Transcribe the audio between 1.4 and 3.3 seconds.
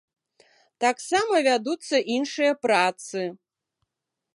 вядуцца іншыя працы.